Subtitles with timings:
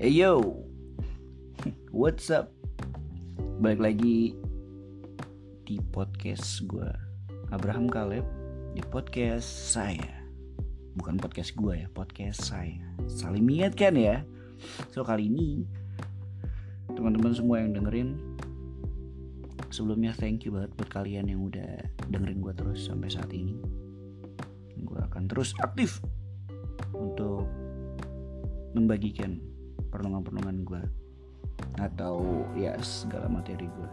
[0.00, 0.40] Hey yo,
[1.92, 2.48] what's up?
[3.60, 4.32] Balik lagi
[5.68, 6.88] di podcast gue
[7.52, 8.24] Abraham Kaleb.
[8.72, 10.24] Di podcast saya.
[10.96, 12.80] Bukan podcast gue ya, podcast saya.
[13.12, 14.24] Saling mengingatkan ya.
[14.88, 15.68] So kali ini
[16.96, 18.16] Teman-teman semua yang dengerin
[19.68, 21.76] Sebelumnya thank you banget buat kalian yang udah
[22.08, 23.52] dengerin gue terus sampai saat ini.
[24.80, 26.00] Gue akan terus aktif
[26.96, 27.44] Untuk
[28.72, 29.49] membagikan
[29.90, 30.82] perlongan-perlongan gue
[31.82, 33.90] atau ya segala materi gue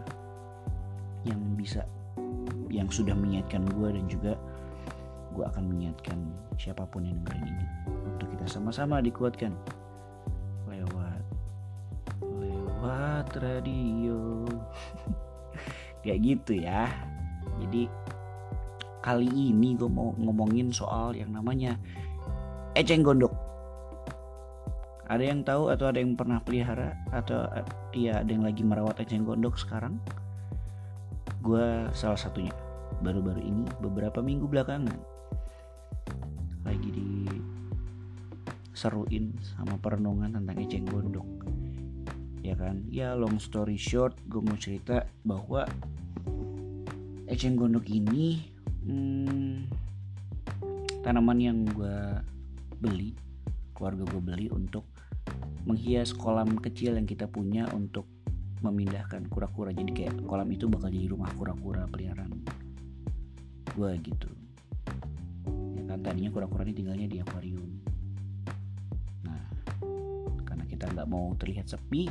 [1.26, 1.84] yang bisa
[2.72, 4.32] yang sudah mengingatkan gue dan juga
[5.38, 6.18] gue akan mengingatkan
[6.58, 7.66] siapa pun yang dengerin ini.
[7.86, 9.54] Untuk kita sama-sama dikuatkan.
[10.66, 11.22] Lewat
[12.26, 14.42] lewat radio.
[16.02, 16.90] Kayak gitu ya.
[17.62, 17.86] Jadi
[18.98, 21.78] kali ini gue mau ngomongin soal yang namanya
[22.74, 23.32] eceng gondok
[25.08, 26.92] ada yang tahu atau ada yang pernah pelihara?
[27.08, 27.48] Atau
[27.96, 29.96] ya ada yang lagi merawat eceng gondok sekarang?
[31.40, 32.52] Gue salah satunya.
[33.00, 35.16] Baru-baru ini beberapa minggu belakangan
[36.68, 36.92] lagi
[38.76, 41.24] diseruin sama perenungan tentang eceng gondok.
[42.44, 42.84] Ya kan?
[42.92, 45.64] Ya long story short gue mau cerita bahwa
[47.24, 48.44] eceng gondok ini
[48.84, 49.72] hmm,
[51.00, 51.96] tanaman yang gue
[52.76, 53.16] beli
[53.72, 54.84] keluarga gue beli untuk
[55.66, 58.06] menghias kolam kecil yang kita punya untuk
[58.62, 59.70] memindahkan kura-kura.
[59.70, 62.42] Jadi kayak kolam itu bakal jadi rumah kura-kura peliharaan
[63.78, 64.30] gue gitu.
[65.78, 67.70] Ya kan tadinya kura-kura ini tinggalnya di akuarium.
[69.22, 69.42] Nah
[70.42, 72.10] karena kita nggak mau terlihat sepi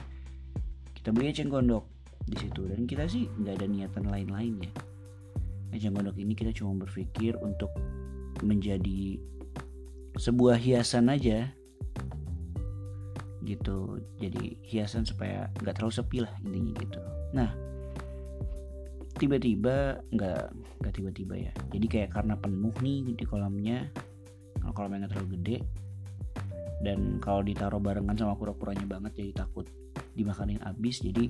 [0.96, 1.84] kita beli eceng gondok
[2.24, 2.68] di situ.
[2.68, 4.72] Dan kita sih nggak ada niatan lain-lain ya.
[5.76, 7.72] Eceng gondok ini kita cuma berpikir untuk
[8.40, 9.20] menjadi
[10.16, 11.52] sebuah hiasan aja
[13.48, 14.04] gitu.
[14.20, 17.02] Jadi hiasan supaya nggak terlalu sepi lah intinya gitu.
[17.32, 17.50] Nah
[19.18, 20.44] tiba-tiba nggak
[20.84, 21.54] nggak tiba-tiba ya.
[21.72, 23.88] Jadi kayak karena penuh nih di kolamnya
[24.60, 25.58] kalau kolamnya nggak terlalu gede
[26.84, 29.66] dan kalau ditaruh barengan sama kura-kuranya banget jadi takut
[30.14, 31.26] dimakanin abis jadi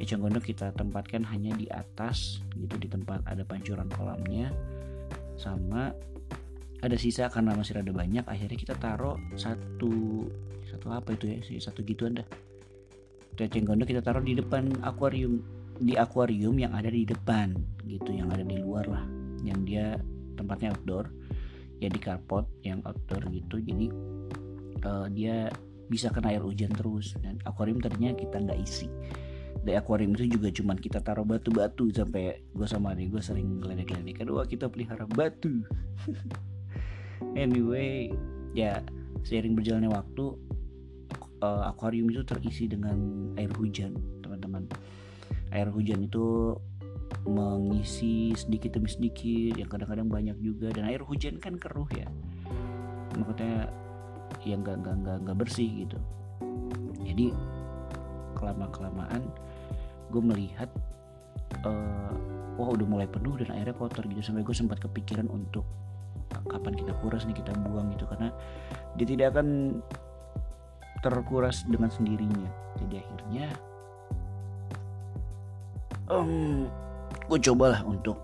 [0.00, 4.50] ya gondok kita tempatkan hanya di atas gitu di tempat ada pancuran kolamnya.
[5.38, 5.94] Sama
[6.82, 10.26] ada sisa karena masih ada banyak akhirnya kita taruh satu
[10.72, 12.26] satu apa itu ya sih satu gituan dah.
[13.36, 15.44] Cacing gondok kita taruh di depan akuarium.
[15.76, 17.52] Di akuarium yang ada di depan
[17.84, 19.04] gitu yang ada di luar lah.
[19.44, 19.86] Yang dia
[20.36, 21.12] tempatnya outdoor.
[21.82, 23.90] Ya di carport yang outdoor gitu jadi
[24.86, 25.50] uh, dia
[25.90, 27.12] bisa kena air hujan terus.
[27.20, 28.88] Dan akuarium tadinya kita nggak isi.
[29.62, 34.24] Di akuarium itu juga cuman kita taruh batu-batu sampai gue sama adik gue sering geledek-geledek
[34.24, 35.62] kedua kita pelihara batu.
[37.38, 38.10] Anyway
[38.52, 38.82] ya
[39.24, 40.36] seiring berjalannya waktu
[41.42, 42.96] uh, akuarium itu terisi dengan
[43.36, 44.70] air hujan teman-teman.
[45.52, 46.56] Air hujan itu
[47.28, 50.72] mengisi sedikit demi sedikit yang kadang-kadang banyak juga.
[50.72, 52.06] Dan air hujan kan keruh ya.
[53.18, 53.68] Makanya
[54.48, 55.98] yang gak, gak, gak, gak bersih gitu.
[57.02, 57.34] Jadi
[58.38, 59.22] kelama kelamaan
[60.08, 60.70] gue melihat
[61.68, 62.14] uh,
[62.56, 64.24] wah udah mulai penuh dan airnya kotor gitu.
[64.24, 65.66] Sampai gue sempat kepikiran untuk
[66.48, 68.08] kapan kita kuras nih kita buang gitu.
[68.08, 68.32] Karena
[68.96, 69.78] dia tidak akan
[71.02, 72.48] terkuras dengan sendirinya.
[72.78, 73.46] Jadi akhirnya
[76.06, 76.70] um,
[77.26, 78.16] gue cobalah untuk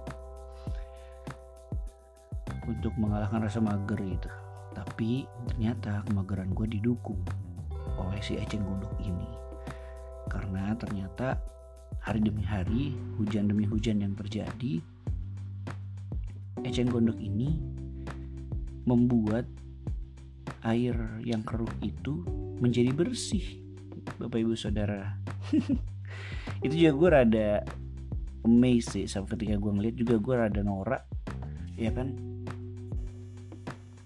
[2.71, 4.31] untuk mengalahkan rasa mager gitu.
[4.78, 7.19] Tapi ternyata kemageran gue didukung
[7.99, 9.27] oleh si eceng gondok ini.
[10.31, 11.34] Karena ternyata
[11.99, 14.78] hari demi hari hujan demi hujan yang terjadi
[16.62, 17.59] eceng gondok ini
[18.84, 19.45] membuat
[20.65, 22.25] air yang keruh itu
[22.58, 23.62] menjadi bersih
[24.19, 25.14] Bapak Ibu Saudara.
[26.64, 27.48] Itu juga gue rada
[28.42, 31.02] amazed sih ketika gue ngeliat juga gue rada norak
[31.78, 32.14] ya kan?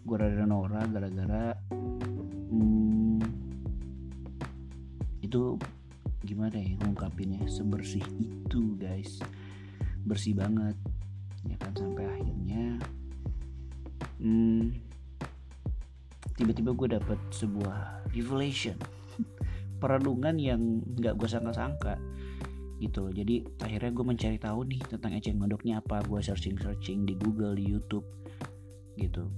[0.05, 1.56] Gue rada norak gara-gara
[2.53, 3.23] hmm,
[5.25, 5.56] itu
[6.27, 7.49] gimana ya ngungkapinnya?
[7.49, 9.23] Sebersih itu guys.
[10.05, 10.77] Bersih banget
[11.49, 11.73] ya kan?
[11.73, 12.77] Sampai akhirnya
[14.21, 14.92] hmm,
[16.43, 18.75] tiba-tiba gue dapet sebuah revelation.
[19.81, 21.97] Perenungan yang nggak gue sangka-sangka
[22.83, 26.03] gitu jadi akhirnya gue mencari tahu nih tentang eceng gondoknya apa.
[26.03, 28.03] Gue searching searching di Google di YouTube
[28.99, 29.31] gitu.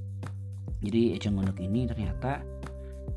[0.80, 2.40] Jadi eceng gondok ini ternyata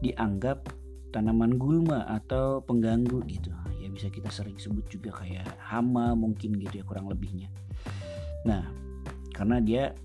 [0.03, 0.67] dianggap
[1.15, 3.55] tanaman gulma atau pengganggu gitu.
[3.79, 7.47] Ya bisa kita sering sebut juga kayak hama mungkin gitu ya kurang lebihnya.
[8.43, 8.67] Nah
[9.31, 9.95] karena dia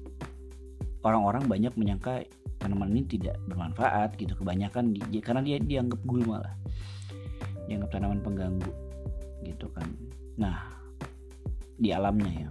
[1.02, 2.22] orang-orang banyak menyangka
[2.62, 6.54] tanaman ini tidak bermanfaat gitu kebanyakan di, karena dia dianggap gulma lah.
[7.66, 8.72] Dianggap tanaman pengganggu
[9.42, 9.90] gitu kan.
[10.38, 10.70] Nah
[11.74, 12.48] di alamnya ya.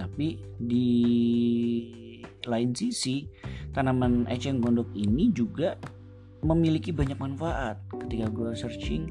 [0.00, 0.88] Tapi di
[2.48, 3.28] lain sisi
[3.76, 5.76] tanaman eceng gondok ini juga
[6.40, 7.80] memiliki banyak manfaat.
[7.92, 9.02] Ketika gue searching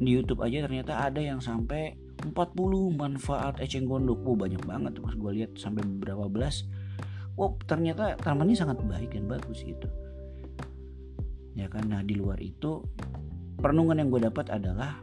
[0.00, 2.36] di YouTube aja ternyata ada yang sampai 40
[2.92, 4.20] manfaat eceng gondok.
[4.24, 6.68] Banyak banget pas gue lihat sampai beberapa belas
[7.40, 9.88] wow ternyata tanaman ini sangat baik dan bagus gitu.
[11.56, 12.84] Ya kan nah di luar itu
[13.56, 15.00] perenungan yang gue dapat adalah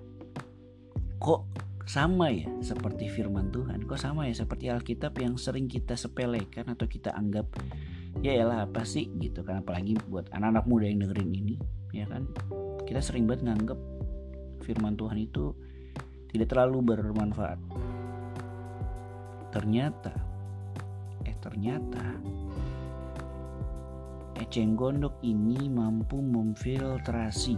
[1.18, 1.50] kok
[1.90, 3.90] sama ya seperti firman Tuhan?
[3.90, 7.50] Kok sama ya seperti Alkitab yang sering kita sepelekan atau kita anggap
[8.22, 9.10] ya elah apa sih?
[9.18, 11.56] gitu kan apalagi buat anak-anak muda yang dengerin ini
[11.90, 12.30] ya kan?
[12.86, 13.80] Kita sering banget nganggep
[14.62, 15.58] firman Tuhan itu
[16.30, 17.58] tidak terlalu bermanfaat.
[19.50, 20.37] Ternyata
[21.48, 22.20] ternyata
[24.36, 27.56] eceng gondok ini mampu memfiltrasi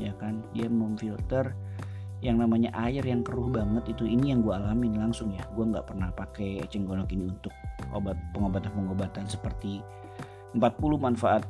[0.00, 0.40] ya kan?
[0.56, 1.52] Dia memfilter
[2.20, 3.96] yang namanya air yang keruh banget.
[3.96, 5.44] Itu ini yang gue alamin langsung ya.
[5.52, 7.52] Gue nggak pernah pakai eceng gondok ini untuk
[7.92, 9.84] obat pengobatan-pengobatan seperti
[10.56, 10.60] 40
[10.98, 11.44] manfaat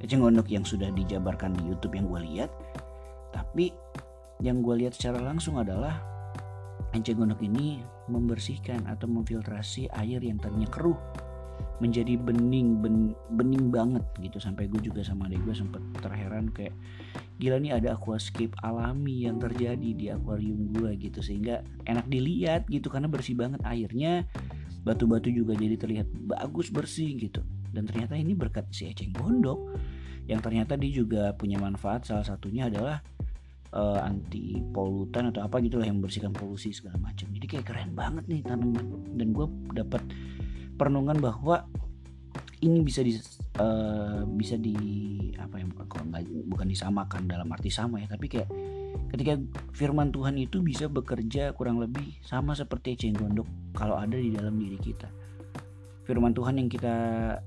[0.00, 2.50] eceng gondok yang sudah dijabarkan di YouTube yang gue lihat.
[3.32, 3.72] Tapi
[4.44, 6.00] yang gue lihat secara langsung adalah
[6.92, 10.98] eceng gondok ini membersihkan atau memfiltrasi air yang tadinya keruh
[11.76, 14.40] menjadi bening ben, bening banget gitu.
[14.40, 16.72] Sampai gue juga sama adik gue sempet terheran kayak
[17.36, 21.20] gila nih ada aquascape alami yang terjadi di akuarium gue gitu.
[21.20, 24.24] Sehingga enak dilihat gitu karena bersih banget airnya
[24.86, 27.44] batu-batu juga jadi terlihat bagus bersih gitu.
[27.72, 29.76] Dan ternyata ini berkat si eceng gondok
[30.26, 32.08] yang ternyata dia juga punya manfaat.
[32.08, 33.04] Salah satunya adalah
[33.74, 37.26] uh, anti polutan atau apa gitu lah yang membersihkan polusi segala macam.
[37.32, 38.86] Jadi kayak keren banget nih tanaman.
[39.16, 40.02] Dan gue dapat
[40.76, 41.66] perenungan bahwa
[42.64, 43.12] ini bisa di
[43.60, 44.76] uh, bisa di
[45.36, 48.48] apa ya kalau nggak bukan disamakan dalam arti sama ya tapi kayak
[49.12, 49.36] ketika
[49.76, 53.46] firman Tuhan itu bisa bekerja kurang lebih sama seperti eceng gondok
[53.76, 55.08] kalau ada di dalam diri kita.
[56.06, 56.94] Firman Tuhan yang kita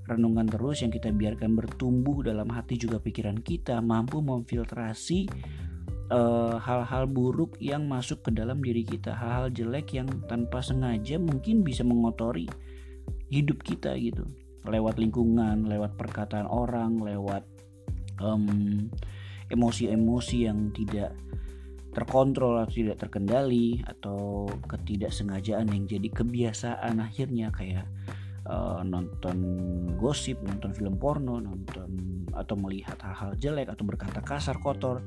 [0.04, 5.79] renungkan terus yang kita biarkan bertumbuh dalam hati juga pikiran kita mampu memfiltrasi eh,
[6.10, 9.14] hal-hal uh, buruk yang masuk ke dalam diri kita.
[9.14, 12.50] Hal-hal jelek yang tanpa sengaja mungkin bisa mengotori
[13.30, 14.26] hidup kita gitu.
[14.66, 17.46] Lewat lingkungan lewat perkataan orang lewat
[18.20, 18.92] emosi
[19.50, 21.16] emosi-emosi yang tidak
[21.90, 27.54] terkontrol atau tidak terkendali atau ketidaksengajaan yang jadi kebiasaan akhirnya.
[27.54, 27.86] Kayak
[28.50, 29.38] uh, nonton
[29.98, 31.90] gosip, nonton film porno, nonton
[32.34, 35.02] atau melihat hal-hal jelek atau berkata kasar, kotor.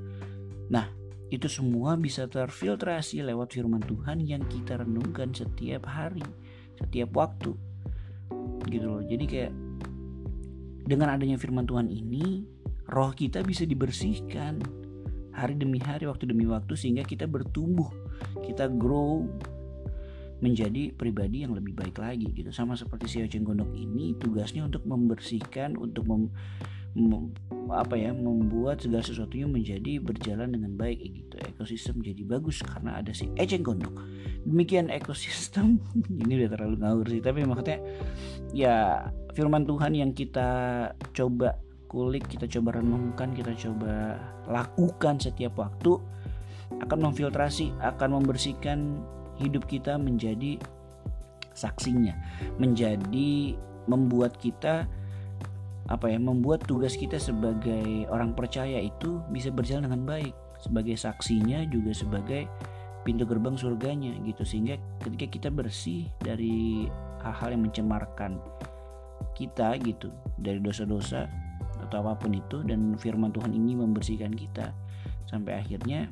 [0.73, 0.89] Nah,
[1.29, 6.25] itu semua bisa terfiltrasi lewat firman Tuhan yang kita renungkan setiap hari,
[6.81, 7.53] setiap waktu.
[8.67, 9.05] Gitu loh.
[9.05, 9.53] Jadi kayak
[10.89, 12.49] dengan adanya firman Tuhan ini
[12.91, 14.59] roh kita bisa dibersihkan
[15.33, 17.89] hari demi hari waktu demi waktu sehingga kita bertumbuh
[18.45, 19.25] kita grow
[20.43, 22.51] menjadi pribadi yang lebih baik lagi gitu.
[22.51, 26.33] Sama seperti si Oceng Gondok ini tugasnya untuk membersihkan untuk mem, mem,
[27.73, 31.35] apa ya membuat segala sesuatunya menjadi berjalan dengan baik gitu.
[31.41, 33.97] Ekosistem jadi bagus karena ada si Eceng Gondok.
[34.45, 35.81] Demikian ekosistem.
[36.23, 37.81] Ini udah terlalu ngawur sih tapi maksudnya
[38.53, 40.49] ya firman Tuhan yang kita
[41.17, 41.57] coba
[41.89, 44.17] kulik kita coba renungkan kita coba
[44.49, 46.01] lakukan setiap waktu
[46.81, 48.97] akan memfiltrasi akan membersihkan
[49.37, 50.57] hidup kita menjadi
[51.53, 52.17] saksinya
[52.57, 54.89] menjadi membuat kita
[55.93, 60.33] apa ya membuat tugas kita sebagai orang percaya itu bisa berjalan dengan baik.
[60.57, 62.49] Sebagai saksinya juga sebagai
[63.05, 64.41] pintu gerbang surganya gitu.
[64.41, 66.89] Sehingga ketika kita bersih dari
[67.21, 68.41] hal-hal yang mencemarkan
[69.37, 70.09] kita gitu
[70.41, 71.29] dari dosa-dosa
[71.85, 74.73] atau apa pun itu dan firman Tuhan ini membersihkan kita
[75.29, 76.09] sampai akhirnya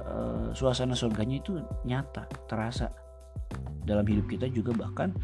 [0.00, 2.90] uh, suasana surganya itu nyata terasa.
[3.86, 5.14] Dalam hidup kita juga bahkan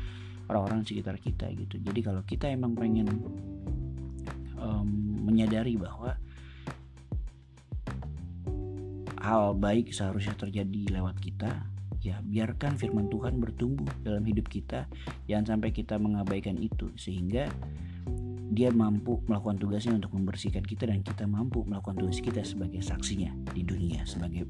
[0.49, 1.81] orang-orang sekitar kita gitu.
[1.81, 3.09] Jadi kalau kita emang pengen
[4.57, 4.89] um,
[5.29, 6.17] menyadari bahwa
[9.21, 14.89] hal baik seharusnya terjadi lewat kita ya biarkan firman Tuhan bertumbuh dalam hidup kita.
[15.29, 17.51] Jangan sampai kita mengabaikan itu sehingga
[18.49, 23.29] dia mampu melakukan tugasnya untuk membersihkan kita dan kita mampu melakukan tugas kita sebagai saksinya
[23.53, 24.49] di dunia sebagai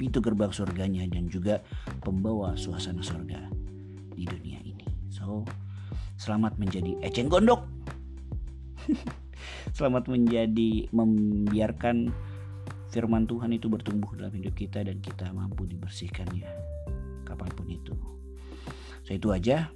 [0.00, 1.60] pintu gerbang surganya dan juga
[2.00, 3.50] pembawa suasana surga
[4.16, 4.62] di dunia
[5.18, 5.42] so
[6.14, 7.66] selamat menjadi eceng gondok.
[9.76, 12.10] Selamat menjadi membiarkan
[12.88, 16.48] firman Tuhan itu bertumbuh dalam hidup kita dan kita mampu dibersihkannya
[17.28, 17.94] kapan pun itu.
[19.04, 19.68] So itu aja.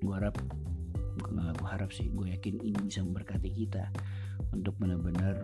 [0.00, 0.34] Gue harap
[1.16, 3.88] gue harap sih gue yakin ini bisa memberkati kita
[4.52, 5.34] untuk benar-benar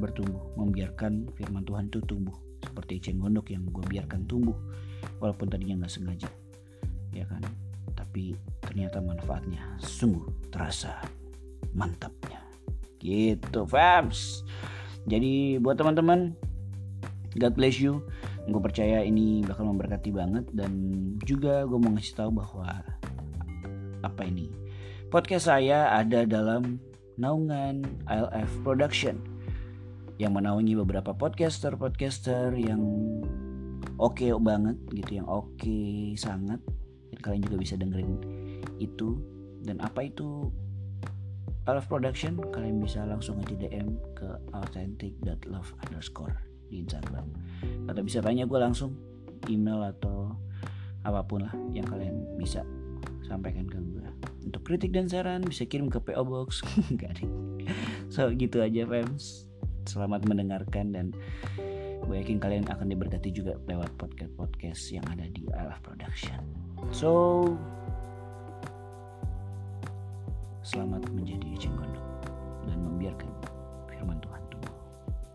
[0.00, 4.56] bertumbuh membiarkan firman Tuhan itu tumbuh seperti eceng gondok yang gue biarkan tumbuh
[5.20, 6.30] walaupun tadinya nggak sengaja
[7.12, 7.44] ya kan
[8.14, 8.30] tapi
[8.62, 11.02] ternyata manfaatnya sungguh terasa
[11.74, 12.38] mantapnya.
[13.02, 14.46] Gitu fams
[15.10, 16.38] jadi buat teman-teman
[17.34, 18.06] God bless you.
[18.46, 20.70] Gue percaya ini bakal memberkati banget dan
[21.26, 22.86] juga gue mau ngasih tahu bahwa
[24.06, 24.46] apa ini?
[25.10, 26.78] Podcast saya ada dalam
[27.18, 29.18] naungan ILF Production
[30.22, 32.78] yang menaungi beberapa podcaster-podcaster yang
[33.98, 36.62] oke okay banget gitu yang oke okay sangat
[37.24, 38.20] kalian juga bisa dengerin
[38.76, 39.16] itu.
[39.64, 40.52] Dan apa itu
[41.64, 46.36] ILF Production kalian bisa langsung aja DM ke authentic.love underscore
[46.68, 47.32] di Instagram.
[47.88, 48.92] Atau bisa tanya gue langsung
[49.48, 50.36] email atau
[51.04, 52.64] apa pun lah yang kalian bisa
[53.24, 54.08] sampaikan ke gue
[54.44, 56.60] untuk kritik dan saran bisa kirim ke PO Box.
[56.92, 57.28] Enggak deh
[58.12, 59.48] so gitu aja fans.
[59.84, 61.06] Selamat mendengarkan dan
[62.04, 66.36] gue yakin kalian akan diberkati juga lewat podcast podcast yang ada di Alaf Production.
[66.92, 67.48] So
[70.64, 72.04] selamat menjadi eceng gondok
[72.68, 73.30] dan membiarkan
[73.88, 74.76] firman Tuhan tumbuh.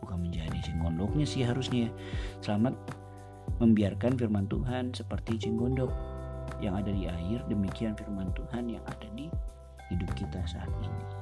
[0.05, 1.89] Bukan menjadi eceng gondoknya sih harusnya.
[2.45, 2.77] Selamat
[3.57, 5.89] membiarkan firman Tuhan seperti eceng gondok
[6.61, 9.25] yang ada di air, demikian firman Tuhan yang ada di
[9.89, 11.18] hidup kita saat ini.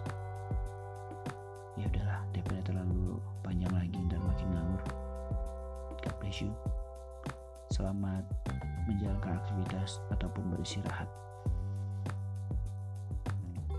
[9.34, 11.10] Aktivitas ataupun beristirahat.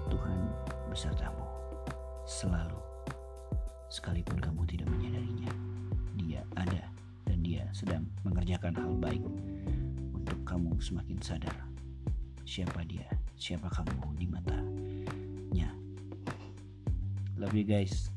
[0.08, 0.38] Tuhan
[0.92, 1.44] besertamu
[2.28, 2.80] selalu.
[3.88, 5.52] Sekalipun kamu tidak menyadarinya,
[6.20, 6.84] dia ada
[7.24, 9.24] dan dia sedang mengerjakan hal baik
[10.48, 11.68] kamu semakin sadar
[12.48, 13.04] siapa dia,
[13.36, 15.68] siapa kamu di matanya.
[17.36, 18.08] Love you guys.